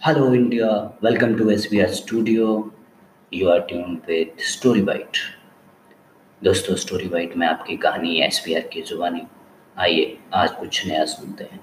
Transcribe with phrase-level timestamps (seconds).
[0.00, 2.72] Hello India, welcome to SBR Studio.
[3.32, 5.18] You are tuned with Story Bite.
[6.42, 9.22] दोस्तों story bite में आपकी कहानी S B are की जुबानी
[9.76, 11.60] आइए आज कुछ नया सुनते हैं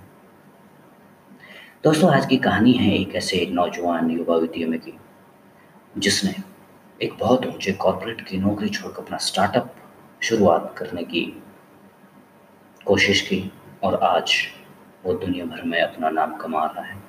[1.83, 4.97] दोस्तों आज की कहानी है एक ऐसे नौजवान युवा विद्यालय की
[5.97, 6.35] जिसने
[6.99, 9.73] एक बहुत ऊँचे कॉरपोरेट की नौकरी छोड़कर अपना स्टार्टअप
[10.21, 11.25] शुरुआत करने की
[12.85, 13.43] कोशिश की
[13.83, 14.37] और आज
[15.05, 17.03] वो दुनिया भर में अपना नाम कमा रहा है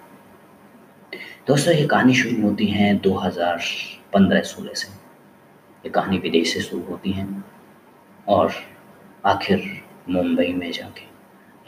[1.47, 4.89] दोस्तों, ये कहानी शुरू होती है 2015-16 से।
[5.85, 7.27] ये कहानी विदेश से शुरू होती है
[8.29, 8.53] और
[9.27, 9.63] आखिर
[10.09, 11.03] मुंबई में जाके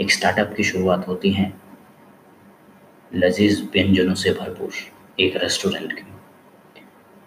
[0.03, 1.53] एक स्टार्टअप की शुरुआत होती है।
[3.15, 4.73] लजीज व्यंजनों से भरपूर
[5.21, 6.07] एक रेस्टोरेंट की,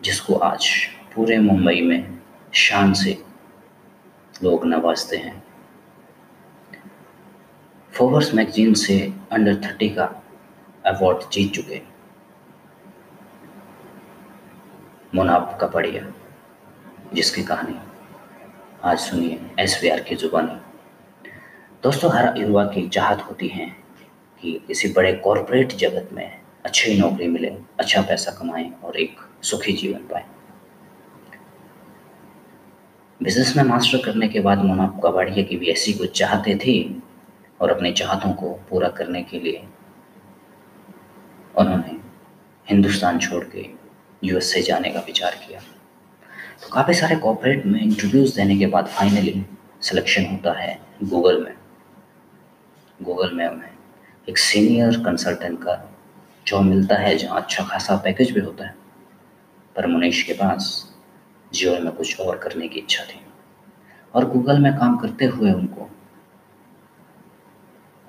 [0.02, 0.68] जिसको आज
[1.16, 2.20] पूरे मुंबई में
[2.54, 3.18] शान से
[4.44, 5.44] लोग नवाजते हैं।
[7.94, 9.00] फोवर्स मैगजीन से
[9.32, 10.06] अंडर थर्टी का
[10.86, 11.91] अवार्ड जीत चुके
[15.16, 16.02] मुनाब कपड़िया
[17.14, 17.74] जिसकी कहानी
[18.84, 20.56] आज सुनिए एस वी आर की जुबानी।
[21.84, 23.66] दोस्तों, हर युवा की चाहत होती है
[24.42, 29.74] कि किसी बड़े कॉरपोरेट जगत में अच्छी नौकरी मिले अच्छा पैसा कमाएँ और एक सुखी
[29.74, 30.26] जीवन पाए।
[33.20, 36.80] बिज़नेस में मास्टर करने के बाद मुनाफ कबाड़िया की भी ऐसी कुछ चाहते थे
[37.60, 39.64] और अपने चाहतों को पूरा करने के लिए
[41.56, 42.00] उन्होंने
[42.68, 43.81] हिंदुस्तान छोड़ के
[44.24, 45.60] यूएस से जाने का विचार किया।
[46.62, 49.46] तो काफ़ी सारे कॉपरेट में इंटरव्यूज़ देने के बाद फाइनली
[49.82, 51.54] सिलेक्शन होता है गूगल में।
[53.02, 53.70] गूगल में उन्हें
[54.30, 55.96] एक सीनियर कंसल्टेंट का
[56.48, 58.76] जॉब मिलता है जहाँ अच्छा खासा पैकेज भी होता है।
[59.76, 60.94] पर मुनीश के पास
[61.54, 63.22] जीवन में कुछ और करने की इच्छा थी।
[64.14, 65.90] और गूगल में काम करते हुए उनको,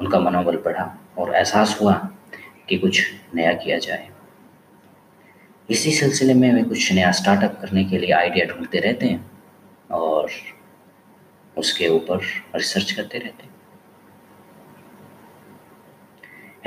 [0.00, 2.08] उनका मनोबल बढ़ा और एहसास हुआ
[2.68, 3.02] कि कुछ
[3.34, 4.10] नया किया जाए।
[5.68, 9.30] इसी सिलसिले में वे कुछ नया स्टार्टअप करने के लिए आइडिया ढूंढते रहते हैं
[9.90, 10.30] और
[11.56, 12.20] उसके ऊपर
[12.56, 13.50] रिसर्च करते रहते हैं।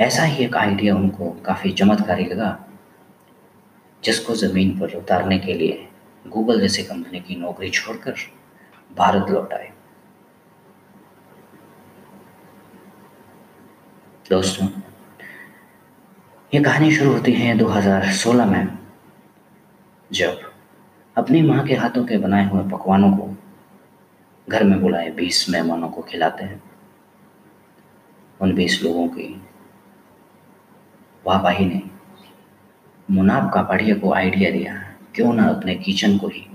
[0.00, 2.58] ऐसा ही एक आइडिया उनको काफ़ी चमत्कारी लगा,
[4.02, 5.88] जिसको ज़मीन पर उतारने के लिए
[6.26, 8.14] गूगल जैसी कंपनी की नौकरी छोड़कर
[8.96, 9.72] भारत लौट आए।
[14.30, 14.66] दोस्तों,
[16.52, 18.85] ये कहानी शुरू होती है 2016 में।
[20.16, 20.40] जब
[21.16, 23.34] अपनी माँ के हाथों के बनाए हुए पकवानों को
[24.48, 26.62] घर में बुलाए, बीस मेहमानों को खिलाते हैं।
[28.40, 29.28] उन बीस लोगों की
[31.24, 31.82] वाहवाही ने
[33.08, 34.74] मुनाब का बढ़िया को आइडिया दिया
[35.14, 36.46] क्यों ना अपने किचन को ही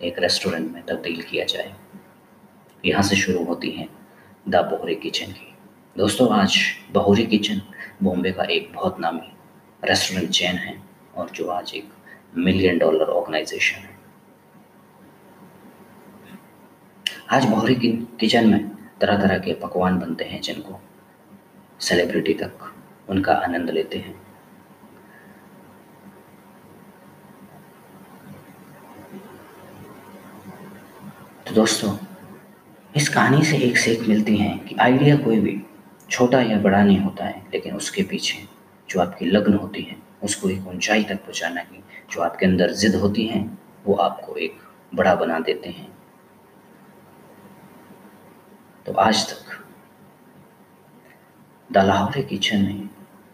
[0.00, 1.74] एक रेस्टोरेंट में तब्दील किया जाए।
[2.84, 3.88] यहाँ से शुरू होती है
[4.48, 5.54] द बोहरी किचन की।
[5.96, 6.58] दोस्तों, आज
[6.92, 7.62] बहोरी किचन
[8.02, 9.32] बॉम्बे का एक बहुत नामी
[9.82, 10.82] रेस्टोरेंट चैन है
[11.16, 11.99] और जो आज एक
[12.34, 13.98] मिलियन डॉलर ऑर्गेनाइजेशन है।
[17.30, 18.68] आज की किचन में
[19.00, 20.80] तरह तरह के पकवान बनते हैं जिनको
[21.80, 22.72] सेलिब्रिटी तक
[23.08, 24.14] उनका आनंद लेते हैं।
[31.46, 31.96] तो दोस्तों,
[32.96, 35.60] इस कहानी से एक सीख मिलती है कि आइडिया कोई भी
[36.10, 38.38] छोटा या बड़ा नहीं होता है, लेकिन उसके पीछे
[38.88, 42.94] जो आपकी लग्न होती है उसको एक ऊंचाई तक पहुंचाना की जो आपके अंदर जिद
[42.94, 44.58] होती हैं, वो आपको एक
[44.94, 45.88] बड़ा बना देते हैं।
[48.86, 49.58] तो आज तक
[51.70, 52.88] द लाहौरी किचन ने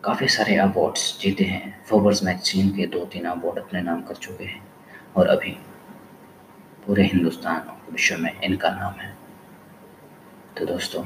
[0.05, 4.45] काफ़ी सारे अवार्ड्स जीते हैं। फोबर्स मैगजीन के दो तीन अवार्ड अपने नाम कर चुके
[4.45, 4.63] हैं
[5.17, 5.57] और अभी
[6.87, 9.15] पूरे हिंदुस्तान और विश्व में इनका नाम है।
[10.59, 11.05] तो दोस्तों,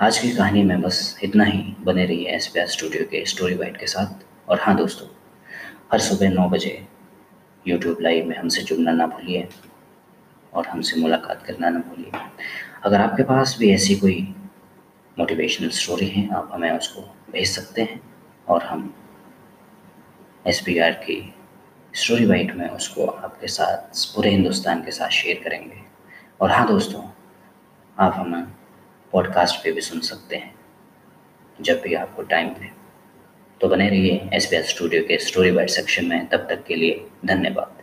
[0.00, 3.86] आज की कहानी में बस इतना ही बने रहिए एस स्टूडियो के स्टोरी बाइट के
[3.86, 5.08] साथ। और हाँ दोस्तों,
[5.92, 6.86] हर सुबह नौ बजे
[7.66, 9.48] यूट्यूब लाइव में हमसे जुड़ना ना भूलिए
[10.52, 12.10] और हमसे मुलाकात करना ना भूलिए।
[12.84, 14.34] अगर आपके पास भी ऐसी कोई
[15.18, 17.00] मोटिवेशनल स्टोरी है, आप हमें उसको
[17.32, 18.00] भेज सकते हैं
[18.48, 18.94] और हम
[20.46, 21.34] एस पी आर की
[21.94, 25.82] स्टोरी बाइट में उसको आपके साथ, पूरे हिंदुस्तान के साथ शेयर करेंगे।
[26.40, 27.02] और हाँ दोस्तों,
[27.98, 28.44] आप हमें
[29.12, 30.54] पॉडकास्ट पे भी सुन सकते हैं,
[31.60, 32.85] जब भी आपको टाइम मिले।
[33.60, 37.75] तो बने रहिए एसपीएस स्टूडियो के स्टोरी बाइट सेक्शन में। तब तक के लिए धन्यवाद।